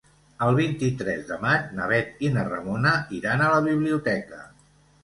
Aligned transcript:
El 0.45 0.55
vint-i-tres 0.59 1.27
de 1.27 1.37
maig 1.43 1.69
na 1.81 1.91
Bet 1.93 2.27
i 2.29 2.33
na 2.39 2.49
Ramona 2.51 2.95
iran 3.21 3.47
a 3.51 3.55
la 3.59 3.65
biblioteca. 3.71 4.47